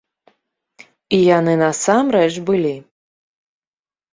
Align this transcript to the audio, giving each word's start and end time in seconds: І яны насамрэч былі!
І 1.17 1.19
яны 1.39 1.53
насамрэч 1.63 2.33
былі! 2.49 2.73